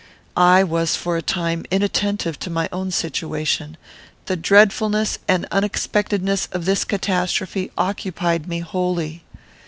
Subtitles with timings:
[0.35, 3.77] I was for a time inattentive to my own situation.
[4.25, 9.23] The dreadfulness and unexpectedness of this catastrophe occupied me wholly.